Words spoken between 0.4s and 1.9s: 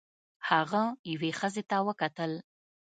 هغه یوې ښځې ته